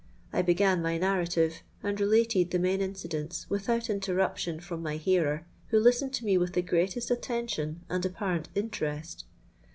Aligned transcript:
I 0.33 0.41
began 0.41 0.81
my 0.81 0.97
narrative, 0.97 1.61
and 1.83 2.01
related 2.01 2.49
the 2.49 2.57
main 2.57 2.81
incidents, 2.81 3.47
without 3.51 3.87
interruption 3.87 4.59
from 4.59 4.81
my 4.81 4.95
hearer, 4.97 5.45
who 5.67 5.79
listened 5.79 6.13
to 6.15 6.25
me 6.25 6.39
with 6.39 6.53
the 6.53 6.63
greatest 6.63 7.11
attention 7.11 7.81
and 7.87 8.03
apparent 8.03 8.49
interest. 8.55 9.25